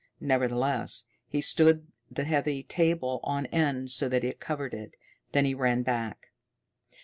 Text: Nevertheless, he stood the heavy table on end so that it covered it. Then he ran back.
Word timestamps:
Nevertheless, 0.19 1.05
he 1.27 1.41
stood 1.41 1.85
the 2.09 2.23
heavy 2.23 2.63
table 2.63 3.19
on 3.23 3.45
end 3.45 3.91
so 3.91 4.09
that 4.09 4.23
it 4.23 4.39
covered 4.39 4.73
it. 4.73 4.95
Then 5.31 5.45
he 5.45 5.53
ran 5.53 5.83
back. 5.83 6.29